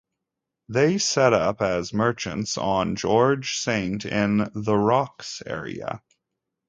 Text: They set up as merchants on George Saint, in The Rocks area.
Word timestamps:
They 0.67 0.97
set 0.97 1.31
up 1.31 1.61
as 1.61 1.93
merchants 1.93 2.57
on 2.57 2.95
George 2.95 3.59
Saint, 3.59 4.03
in 4.03 4.49
The 4.55 4.75
Rocks 4.75 5.43
area. 5.45 6.01